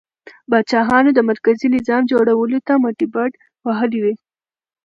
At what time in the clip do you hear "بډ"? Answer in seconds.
3.13-3.31